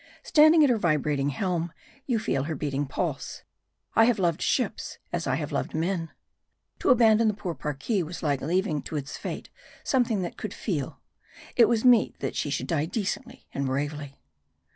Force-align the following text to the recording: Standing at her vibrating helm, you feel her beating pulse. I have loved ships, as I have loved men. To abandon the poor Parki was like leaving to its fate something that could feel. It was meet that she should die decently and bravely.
Standing 0.23 0.63
at 0.63 0.71
her 0.71 0.79
vibrating 0.79 1.29
helm, 1.29 1.71
you 2.07 2.17
feel 2.17 2.45
her 2.45 2.55
beating 2.55 2.87
pulse. 2.87 3.43
I 3.95 4.05
have 4.05 4.17
loved 4.17 4.41
ships, 4.41 4.97
as 5.13 5.27
I 5.27 5.35
have 5.35 5.51
loved 5.51 5.75
men. 5.75 6.09
To 6.79 6.89
abandon 6.89 7.27
the 7.27 7.35
poor 7.35 7.53
Parki 7.53 8.01
was 8.01 8.23
like 8.23 8.41
leaving 8.41 8.81
to 8.81 8.95
its 8.95 9.15
fate 9.15 9.51
something 9.83 10.23
that 10.23 10.37
could 10.37 10.55
feel. 10.55 11.01
It 11.55 11.69
was 11.69 11.85
meet 11.85 12.17
that 12.19 12.35
she 12.35 12.49
should 12.49 12.65
die 12.65 12.85
decently 12.87 13.47
and 13.53 13.67
bravely. 13.67 14.19